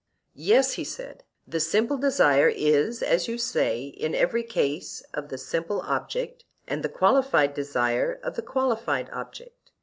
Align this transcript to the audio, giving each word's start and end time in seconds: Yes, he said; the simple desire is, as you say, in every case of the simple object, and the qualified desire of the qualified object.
Yes, 0.33 0.71
he 0.73 0.83
said; 0.83 1.23
the 1.47 1.59
simple 1.59 1.95
desire 1.95 2.47
is, 2.47 3.03
as 3.03 3.27
you 3.27 3.37
say, 3.37 3.83
in 3.83 4.15
every 4.15 4.41
case 4.41 5.03
of 5.13 5.29
the 5.29 5.37
simple 5.37 5.81
object, 5.81 6.43
and 6.67 6.81
the 6.81 6.89
qualified 6.89 7.53
desire 7.53 8.19
of 8.23 8.35
the 8.35 8.41
qualified 8.41 9.11
object. 9.13 9.69